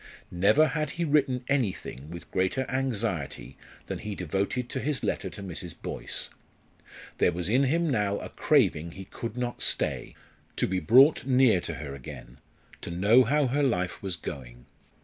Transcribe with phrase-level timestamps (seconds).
[0.31, 3.55] Never had he written anything with greater anxiety
[3.85, 5.79] than he devoted to his letter to Mrs.
[5.79, 6.31] Boyce.
[7.19, 10.15] There was in him now a craving he could not stay,
[10.55, 12.39] to be brought near to her again,
[12.81, 14.65] to know how her life was going.